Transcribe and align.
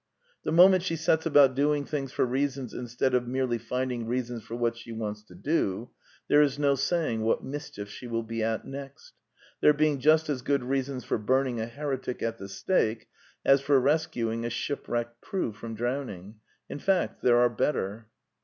The 0.43 0.51
moment 0.51 0.81
she 0.81 0.95
sets 0.95 1.27
about 1.27 1.53
doing 1.53 1.85
things 1.85 2.11
for 2.11 2.25
reasons 2.25 2.73
instead 2.73 3.13
of 3.13 3.27
merely 3.27 3.59
finding 3.59 4.07
reasons 4.07 4.41
for 4.43 4.55
what 4.55 4.75
she 4.75 4.91
wants 4.91 5.21
to 5.25 5.35
do, 5.35 5.91
there 6.27 6.41
is 6.41 6.57
no 6.57 6.73
saying 6.73 7.21
what 7.21 7.43
mischief 7.43 7.87
she 7.87 8.07
will 8.07 8.23
be 8.23 8.41
at 8.41 8.65
next: 8.65 9.13
there 9.59 9.73
being 9.75 9.99
just 9.99 10.27
as 10.27 10.41
good 10.41 10.63
reasons 10.63 11.03
for 11.03 11.19
burning 11.19 11.59
a 11.61 11.67
heretic 11.67 12.23
at 12.23 12.39
the 12.39 12.49
stake 12.49 13.09
as 13.45 13.61
for 13.61 13.79
rescuing 13.79 14.43
a 14.43 14.49
shipwrecked 14.49 15.21
crew 15.21 15.53
from 15.53 15.75
drown 15.75 16.09
ing: 16.09 16.39
in 16.67 16.79
fact, 16.79 17.21
there 17.21 17.37
are 17.37 17.47
better. 17.51 18.07